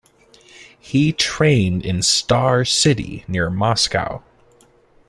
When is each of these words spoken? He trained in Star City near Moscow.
He 0.79 1.13
trained 1.13 1.85
in 1.85 2.01
Star 2.01 2.65
City 2.65 3.23
near 3.27 3.51
Moscow. 3.51 4.23